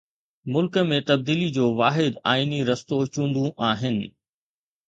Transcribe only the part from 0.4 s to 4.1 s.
ملڪ ۾ تبديلي جو واحد آئيني رستو چونڊون آهن.